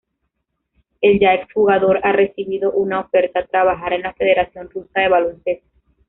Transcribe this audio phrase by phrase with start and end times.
[1.01, 5.69] El ya exjugador ha recibido una oferta trabajar en la Federación Rusa de Baloncesto.